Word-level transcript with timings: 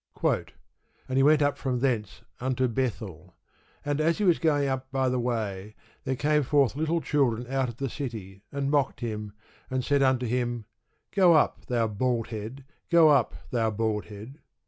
And 0.23 1.15
he 1.17 1.21
went 1.21 1.43
up 1.43 1.59
from 1.59 1.79
thence 1.79 2.23
unto 2.39 2.67
Bethel: 2.67 3.35
and 3.85 4.01
as 4.01 4.17
he 4.17 4.23
was 4.23 4.39
going 4.39 4.67
up 4.67 4.89
by 4.91 5.09
the 5.09 5.19
way, 5.19 5.75
there 6.05 6.15
came 6.15 6.41
forth 6.41 6.75
little 6.75 7.01
children 7.01 7.45
out 7.47 7.69
of 7.69 7.77
the 7.77 7.87
city, 7.87 8.41
and 8.51 8.71
mocked 8.71 9.01
him, 9.01 9.33
and 9.69 9.85
said 9.85 10.01
unto 10.01 10.25
him, 10.25 10.65
Go 11.11 11.33
up, 11.35 11.67
thou 11.67 11.85
bald 11.87 12.29
head; 12.29 12.65
go 12.89 13.09
up, 13.09 13.35
thou 13.51 13.69
bald 13.69 14.05
head. 14.05 14.39